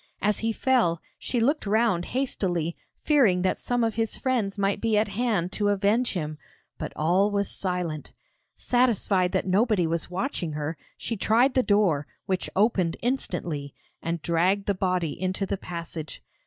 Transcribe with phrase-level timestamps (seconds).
[0.19, 4.97] As he fell, she looked round hastily, fearing that some of his friends might be
[4.97, 6.39] at hand to avenge him,
[6.79, 8.11] but all was silent.
[8.55, 14.65] Satisfied that nobody was watching her, she tried the door, which opened instantly, and dragged
[14.65, 16.23] the body into the passage.